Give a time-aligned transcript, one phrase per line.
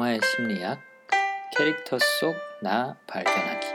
[0.00, 0.80] 영화의 심리학
[1.54, 3.66] 캐릭터 속 나 발견하기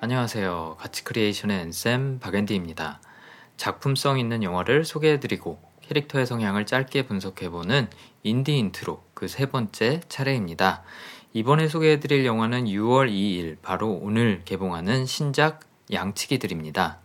[0.00, 0.76] 안녕하세요.
[0.78, 3.00] 가치 크리에이션의 엔쌤 박앤디입니다.
[3.56, 7.88] 작품성 있는 영화를 소개해드리고 캐릭터의 성향을 짧게 분석해보는
[8.22, 10.84] 인디 인트로 그 세 번째 차례입니다.
[11.32, 15.60] 이번에 소개해드릴 영화는 6월 2일 바로 오늘 개봉하는 신작
[15.92, 17.00] 양치기들입니다.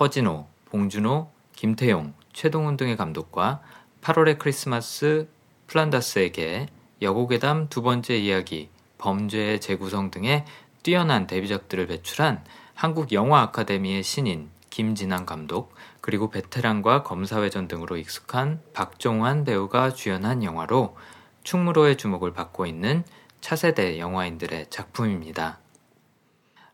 [0.00, 3.62] 허진호, 봉준호, 김태용, 최동훈 등의 감독과
[4.02, 5.28] 8월의 크리스마스,
[5.70, 6.66] 플란다스에게
[7.00, 10.44] 여고괴담 두 번째 이야기, 범죄의 재구성 등의
[10.82, 19.44] 뛰어난 데뷔작들을 배출한 한국 영화 아카데미의 신인 김진환 감독, 그리고 베테랑과 검사회전 등으로 익숙한 박종환
[19.44, 20.96] 배우가 주연한 영화로
[21.44, 23.04] 충무로의 주목을 받고 있는
[23.40, 25.60] 차세대 영화인들의 작품입니다.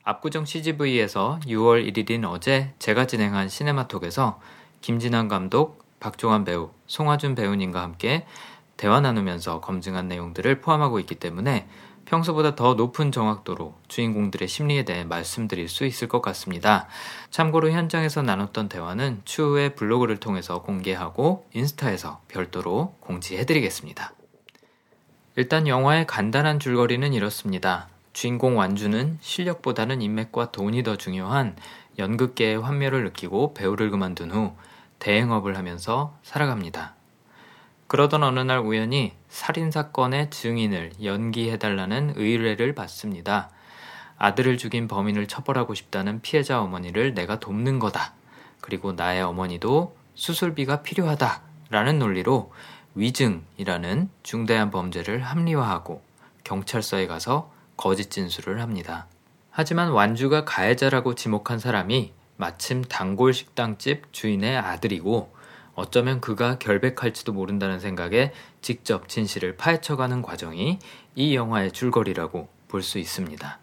[0.04, 4.40] 압구정 CGV에서 6월 1일인 어제 제가 진행한 시네마톡에서
[4.80, 8.24] 김진환 감독, 박종환 배우, 송하준 배우님과 함께
[8.76, 11.66] 대화 나누면서 검증한 내용들을 포함하고 있기 때문에
[12.06, 16.86] 평소보다 더 높은 정확도로 주인공들의 심리에 대해 말씀드릴 수 있을 것 같습니다.
[17.30, 24.12] 참고로 현장에서 나눴던 대화는 추후에 블로그를 통해서 공개하고 인스타에서 별도로 공지해드리겠습니다.
[25.34, 27.88] 일단 영화의 간단한 줄거리는 이렇습니다.
[28.12, 31.56] 주인공 완주는 실력보다는 인맥과 돈이 더 중요한
[31.98, 34.54] 연극계의 환멸을 느끼고 배우를 그만둔 후
[34.98, 36.95] 대행업을 하면서 살아갑니다.
[37.88, 43.50] 그러던 어느 날 우연히 살인사건의 증인을 연기해달라는 의뢰를 받습니다.
[44.18, 48.14] 아들을 죽인 범인을 처벌하고 싶다는 피해자 어머니를 내가 돕는 거다.
[48.60, 51.42] 그리고 나의 어머니도 수술비가 필요하다.
[51.68, 52.52] 라는 논리로
[52.94, 56.02] 위증이라는 중대한 범죄를 합리화하고
[56.44, 59.06] 경찰서에 가서 거짓 진술을 합니다.
[59.50, 65.35] 하지만 완주가 가해자라고 지목한 사람이 마침 단골 식당집 주인의 아들이고
[65.76, 68.32] 어쩌면 그가 결백할지도 모른다는 생각에
[68.62, 70.78] 직접 진실을 파헤쳐가는 과정이
[71.14, 73.58] 이 영화의 줄거리라고 볼 수 있습니다.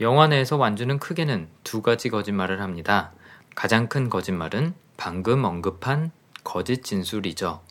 [0.00, 3.12] 영화 내에서 완주는 크게는 두 가지 거짓말을 합니다.
[3.54, 6.10] 가장 큰 거짓말은 방금 언급한
[6.42, 7.62] 거짓 진술이죠.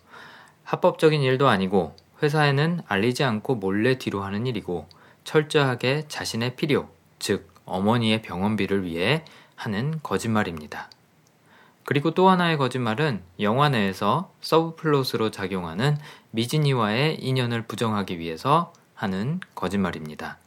[0.63, 4.87] 합법적인 일도 아니고 회사에는 알리지 않고 몰래 뒤로 하는 일이고
[5.25, 9.25] 철저하게 자신의 필요, 즉 어머니의 병원비를 위해
[9.55, 10.89] 하는 거짓말입니다.
[11.85, 15.97] 그리고 또 하나의 거짓말은 영화 내에서 서브플롯으로 작용하는
[16.31, 20.37] 미진이와의 인연을 부정하기 위해서 하는 거짓말입니다.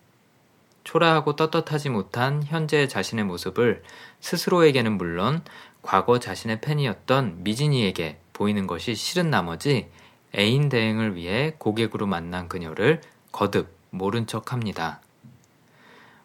[0.84, 3.82] 초라하고 떳떳하지 못한 현재의 자신의 모습을
[4.20, 5.42] 스스로에게는 물론
[5.82, 9.88] 과거 자신의 팬이었던 미진이에게 보이는 것이 싫은 나머지
[10.36, 13.00] 애인 대행을 위해 고객으로 만난 그녀를
[13.32, 15.00] 거듭 모른 척 합니다.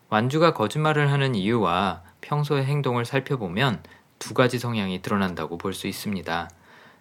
[0.09, 3.81] 완주가 거짓말을 하는 이유와 평소의 행동을 살펴보면
[4.21, 6.49] 두 가지 성향이 드러난다고 볼 수 있습니다.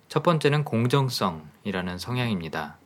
[0.08, 2.78] 첫 번째는 공정성이라는 성향입니다.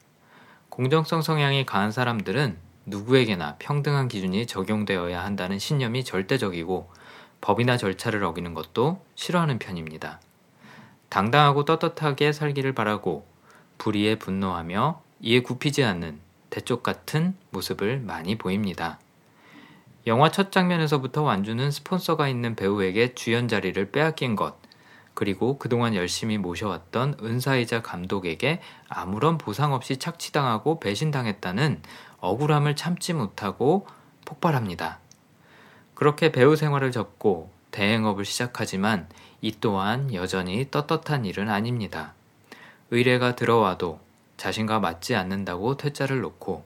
[0.70, 6.90] 공정성 성향이 강한 사람들은 누구에게나 평등한 기준이 적용되어야 한다는 신념이 절대적이고
[7.40, 10.20] 법이나 절차를 어기는 것도 싫어하는 편입니다.
[11.10, 13.24] 당당하고 떳떳하게 살기를 바라고
[13.78, 16.18] 불의에 분노하며 이에 굽히지 않는
[16.50, 18.98] 대쪽 같은 모습을 많이 보입니다.
[20.06, 24.56] 영화 첫 장면에서부터 완주는 스폰서가 있는 배우에게 주연 자리를 빼앗긴 것,
[25.14, 31.80] 그리고 그동안 열심히 모셔왔던 은사이자 감독에게 아무런 보상 없이 착취당하고 배신당했다는
[32.18, 33.86] 억울함을 참지 못하고
[34.26, 34.98] 폭발합니다.
[35.94, 39.08] 그렇게 배우 생활을 접고 대행업을 시작하지만
[39.40, 42.12] 이 또한 여전히 떳떳한 일은 아닙니다.
[42.90, 44.00] 의뢰가 들어와도
[44.36, 46.64] 자신과 맞지 않는다고 퇴짜를 놓고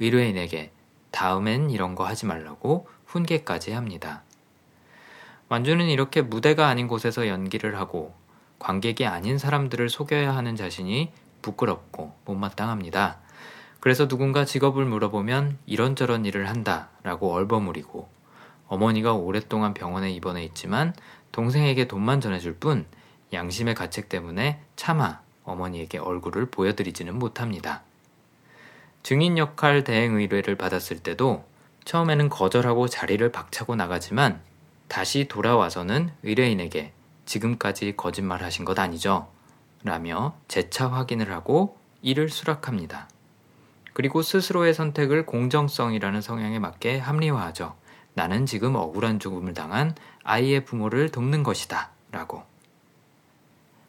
[0.00, 0.72] 의뢰인에게
[1.10, 4.22] 다음엔 이런 거 하지 말라고 훈계까지 합니다.
[5.48, 8.14] 완주는 이렇게 무대가 아닌 곳에서 연기를 하고
[8.58, 11.12] 관객이 아닌 사람들을 속여야 하는 자신이
[11.42, 13.18] 부끄럽고 못마땅합니다.
[13.80, 18.08] 그래서 누군가 직업을 물어보면 이런저런 일을 한다 라고 얼버무리고
[18.68, 20.94] 어머니가 오랫동안 병원에 입원해 있지만
[21.32, 22.86] 동생에게 돈만 전해줄 뿐
[23.32, 27.82] 양심의 가책 때문에 차마 어머니에게 얼굴을 보여드리지는 못합니다.
[29.02, 31.44] 증인 역할 대행 의뢰를 받았을 때도
[31.84, 34.40] 처음에는 거절하고 자리를 박차고 나가지만
[34.88, 36.92] 다시 돌아와서는 의뢰인에게
[37.24, 39.28] 지금까지 거짓말 하신 것 아니죠?
[39.82, 43.08] 라며 재차 확인을 하고 이를 수락합니다.
[43.92, 47.74] 그리고 스스로의 선택을 공정성이라는 성향에 맞게 합리화하죠.
[48.14, 49.94] 나는 지금 억울한 죽음을 당한
[50.24, 51.90] 아이의 부모를 돕는 것이다.
[52.10, 52.42] 라고.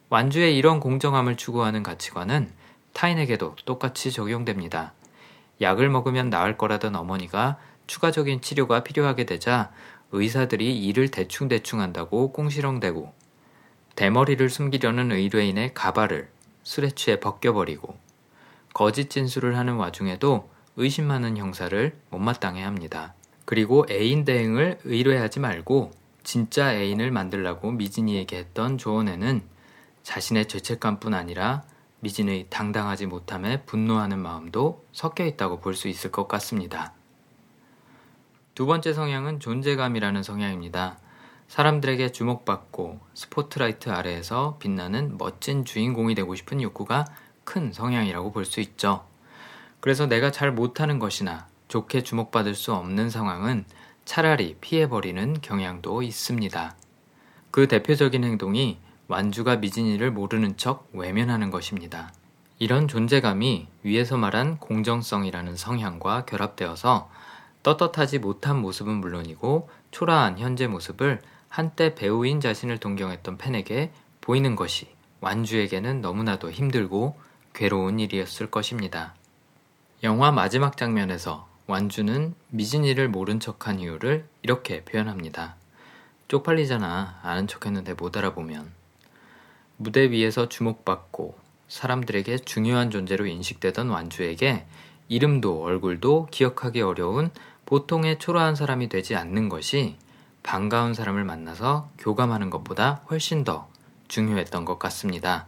[0.09, 2.51] 완주의 이런 공정함을 추구하는 가치관은
[2.93, 4.93] 타인에게도 똑같이 적용됩니다.
[5.61, 9.71] 약을 먹으면 나을 거라던 어머니가 추가적인 치료가 필요하게 되자
[10.11, 13.13] 의사들이 일을 대충대충 한다고 꽁시렁대고
[13.95, 16.29] 대머리를 숨기려는 의뢰인의 가발을
[16.63, 17.97] 술에 취해 벗겨버리고
[18.73, 23.13] 거짓 진술을 하는 와중에도 의심 많은 형사를 못마땅해 합니다.
[23.45, 25.91] 그리고 애인 대행을 의뢰하지 말고
[26.23, 29.41] 진짜 애인을 만들라고 미진이에게 했던 조언에는
[30.03, 31.63] 자신의 죄책감뿐 아니라
[32.01, 36.93] 미진의 당당하지 못함에 분노하는 마음도 섞여 있다고 볼 수 있을 것 같습니다.
[38.55, 40.97] 두 번째 성향은 존재감이라는 성향입니다.
[41.47, 47.05] 사람들에게 주목받고 스포트라이트 아래에서 빛나는 멋진 주인공이 되고 싶은 욕구가
[47.43, 49.05] 큰 성향이라고 볼 수 있죠.
[49.79, 53.65] 그래서 내가 잘 못하는 것이나 좋게 주목받을 수 없는 상황은
[54.05, 56.75] 차라리 피해버리는 경향도 있습니다.
[57.51, 58.79] 그 대표적인 행동이
[59.11, 62.13] 완주가 미진이를 모르는 척 외면하는 것입니다.
[62.59, 67.09] 이런 존재감이 위에서 말한 공정성이라는 성향과 결합되어서
[67.61, 73.91] 떳떳하지 못한 모습은 물론이고 초라한 현재 모습을 한때 배우인 자신을 동경했던 팬에게
[74.21, 74.87] 보이는 것이
[75.19, 77.19] 완주에게는 너무나도 힘들고
[77.53, 79.13] 괴로운 일이었을 것입니다.
[80.03, 85.57] 영화 마지막 장면에서 완주는 미진이를 모른 척한 이유를 이렇게 표현합니다.
[86.29, 87.19] 쪽팔리잖아.
[87.23, 88.80] 아는 척 했는데 못 알아보면.
[89.81, 91.33] 무대 위에서 주목받고
[91.67, 94.65] 사람들에게 중요한 존재로 인식되던 완주에게
[95.07, 97.31] 이름도 얼굴도 기억하기 어려운
[97.65, 99.95] 보통의 초라한 사람이 되지 않는 것이
[100.43, 103.69] 반가운 사람을 만나서 교감하는 것보다 훨씬 더
[104.07, 105.47] 중요했던 것 같습니다.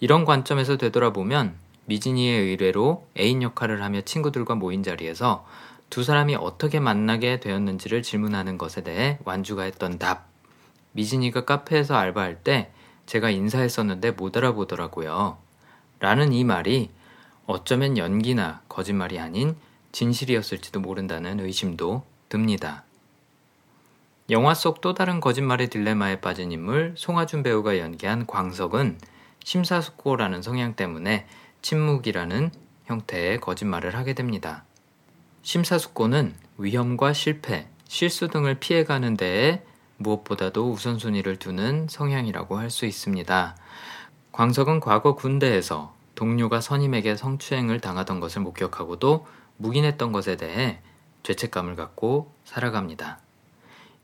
[0.00, 1.54] 이런 관점에서 되돌아보면
[1.84, 5.46] 미진이의 의뢰로 애인 역할을 하며 친구들과 모인 자리에서
[5.88, 10.26] 두 사람이 어떻게 만나게 되었는지를 질문하는 것에 대해 완주가 했던 답.
[10.92, 12.72] 미진이가 카페에서 알바할 때
[13.06, 15.38] 제가 인사했었는데 못 알아보더라고요.
[16.00, 16.90] 라는 이 말이
[17.46, 19.56] 어쩌면 연기나 거짓말이 아닌
[19.92, 22.84] 진실이었을지도 모른다는 의심도 듭니다.
[24.30, 28.98] 영화 속 또 다른 거짓말의 딜레마에 빠진 인물 송하준 배우가 연기한 광석은
[29.44, 31.26] 심사숙고라는 성향 때문에
[31.60, 32.50] 침묵이라는
[32.86, 34.64] 형태의 거짓말을 하게 됩니다.
[35.42, 39.62] 심사숙고는 위험과 실패, 실수 등을 피해가는 데에
[40.02, 43.56] 무엇보다도 우선순위를 두는 성향이라고 할 수 있습니다.
[44.32, 49.26] 광석은 과거 군대에서 동료가 선임에게 성추행을 당하던 것을 목격하고도
[49.58, 50.80] 묵인했던 것에 대해
[51.22, 53.18] 죄책감을 갖고 살아갑니다.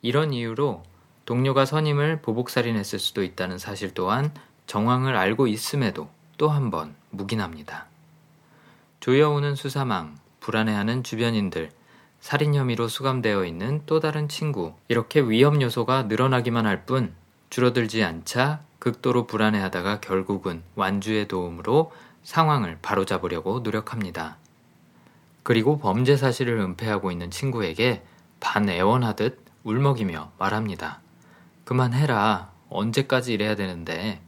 [0.03, 0.83] 이런 이유로
[1.25, 4.33] 동료가 선임을 보복살인했을 수도 있다는 사실 또한
[4.67, 6.09] 정황을 알고 있음에도
[6.39, 7.87] 또 한 번 묵인합니다.
[9.01, 11.71] 조여오는 수사망, 불안해하는 주변인들,
[12.21, 17.15] 살인 혐의로 수감되어 있는 또 다른 친구, 이렇게 위험 요소가 늘어나기만 할 뿐
[17.51, 21.93] 줄어들지 않자 극도로 불안해하다가 결국은 완주의 도움으로
[22.23, 24.37] 상황을 바로잡으려고 노력합니다.
[25.43, 28.03] 그리고 범죄 사실을 은폐하고 있는 친구에게
[28.41, 31.01] 반애원하듯 울먹이며 말합니다.
[31.65, 32.51] 그만해라.
[32.69, 34.21] 언제까지 이래야 되는데.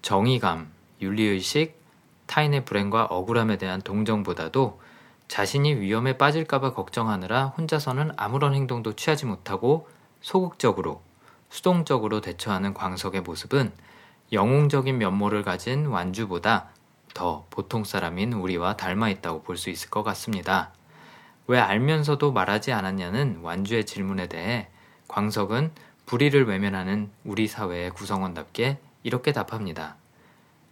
[0.00, 0.70] 정의감,
[1.02, 1.78] 윤리의식,
[2.26, 4.80] 타인의 불행과 억울함에 대한 동정보다도
[5.34, 9.88] 자신이 위험에 빠질까봐 걱정하느라 혼자서는 아무런 행동도 취하지 못하고
[10.20, 11.02] 소극적으로,
[11.48, 13.72] 수동적으로 대처하는 광석의 모습은
[14.30, 16.68] 영웅적인 면모를 가진 완주보다
[17.14, 20.70] 더 보통 사람인 우리와 닮아 있다고 볼 수 있을 것 같습니다.
[21.48, 24.68] 왜 알면서도 말하지 않았냐는 완주의 질문에 대해
[25.08, 25.72] 광석은
[26.06, 29.96] 불의를 외면하는 우리 사회의 구성원답게 이렇게 답합니다.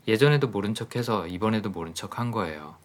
[0.07, 2.77] 예전에도 모른 척해서 이번에도 모른 척 한 거예요.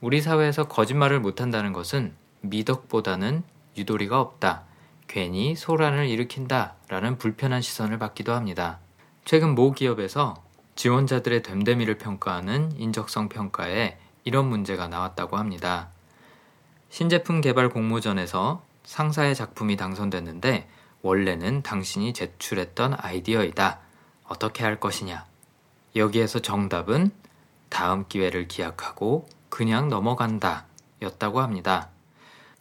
[0.00, 3.42] 우리 사회에서 거짓말을 못한다는 것은 미덕보다는
[3.78, 4.64] 유도리가 없다.
[5.08, 6.74] 괜히 소란을 일으킨다.
[6.88, 8.78] 라는 불편한 시선을 받기도 합니다.
[9.24, 10.34] 최근 모 기업에서
[10.74, 15.88] 지원자들의 됨됨이를 평가하는 인적성 평가에 이런 문제가 나왔다고 합니다.
[16.90, 20.68] 신제품 개발 공모전에서 상사의 작품이 당선됐는데
[21.02, 23.80] 원래는 당신이 제출했던 아이디어이다.
[24.24, 25.24] 어떻게 할 것이냐?
[25.94, 27.10] 여기에서 정답은
[27.68, 30.66] 다음 기회를 기약하고 그냥 넘어간다
[31.02, 31.88] 였다고 합니다.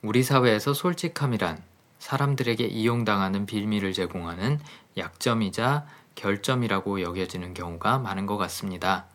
[0.01, 1.63] 우리 사회에서 솔직함이란
[1.99, 4.59] 사람들에게 이용당하는 빌미를 제공하는
[4.97, 9.05] 약점이자 결점이라고 여겨지는 경우가 많은 것 같습니다.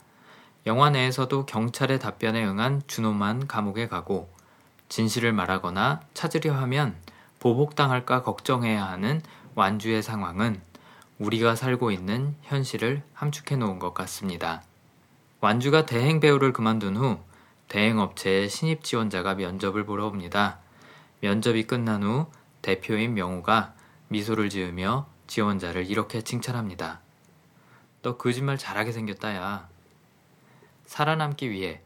[0.67, 4.29] 영화 내에서도 경찰의 답변에 응한 준호만 감옥에 가고
[4.89, 6.97] 진실을 말하거나 찾으려 하면
[7.39, 9.23] 보복당할까 걱정해야 하는
[9.55, 10.61] 완주의 상황은
[11.19, 14.63] 우리가 살고 있는 현실을 함축해 놓은 것 같습니다.
[15.41, 17.19] 완주가 대행 배우를 그만둔 후
[17.71, 20.59] 대행업체의 신입 지원자가 면접을 보러 옵니다.
[21.21, 22.27] 면접이 끝난 후
[22.63, 23.75] 대표인 명우가
[24.09, 27.01] 미소를 지으며 지원자를 이렇게 칭찬합니다.
[28.03, 29.69] 너 거짓말 잘하게 생겼다, 야.
[30.85, 31.81] 살아남기 위해,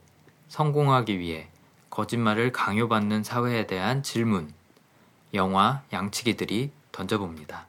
[0.48, 1.48] 성공하기 위해
[1.90, 4.54] 거짓말을 강요받는 사회에 대한 질문,
[5.34, 7.66] 영화 양치기들이 던져봅니다.